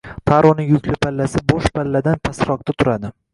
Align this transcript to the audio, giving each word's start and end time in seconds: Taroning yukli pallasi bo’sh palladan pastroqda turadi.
Taroning 0.29 0.71
yukli 0.75 0.95
pallasi 1.05 1.43
bo’sh 1.53 1.69
palladan 1.77 2.19
pastroqda 2.29 2.77
turadi. 2.81 3.15